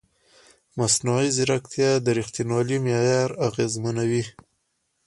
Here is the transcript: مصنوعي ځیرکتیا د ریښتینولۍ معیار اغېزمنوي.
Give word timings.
مصنوعي 0.79 1.29
ځیرکتیا 1.37 1.91
د 2.01 2.07
ریښتینولۍ 2.17 2.77
معیار 2.85 3.31
اغېزمنوي. 3.47 4.23